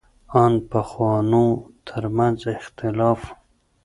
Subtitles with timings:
[0.43, 1.45] ان پخوانو
[1.87, 3.33] تر منځ اختلاف و.